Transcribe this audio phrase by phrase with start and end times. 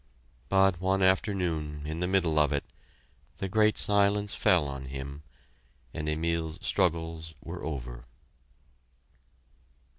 [0.49, 2.63] But one afternoon, in the middle of it,
[3.37, 5.21] the great silence fell on him,
[5.93, 8.07] and Emile's struggles were over.